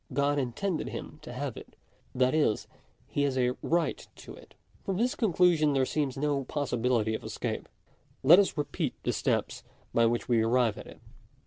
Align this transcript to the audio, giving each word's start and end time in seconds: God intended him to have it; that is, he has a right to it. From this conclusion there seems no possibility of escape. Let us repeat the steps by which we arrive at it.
God 0.13 0.39
intended 0.39 0.89
him 0.89 1.19
to 1.21 1.31
have 1.31 1.55
it; 1.55 1.75
that 2.15 2.33
is, 2.33 2.65
he 3.07 3.21
has 3.21 3.37
a 3.37 3.51
right 3.61 4.07
to 4.15 4.33
it. 4.33 4.55
From 4.83 4.97
this 4.97 5.13
conclusion 5.13 5.73
there 5.73 5.85
seems 5.85 6.17
no 6.17 6.43
possibility 6.43 7.13
of 7.13 7.23
escape. 7.23 7.69
Let 8.23 8.39
us 8.39 8.57
repeat 8.57 8.95
the 9.03 9.13
steps 9.13 9.61
by 9.93 10.07
which 10.07 10.27
we 10.27 10.41
arrive 10.41 10.79
at 10.79 10.87
it. 10.87 11.01